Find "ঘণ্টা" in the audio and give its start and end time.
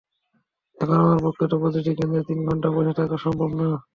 2.47-2.67